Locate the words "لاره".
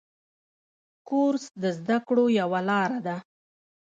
2.69-2.99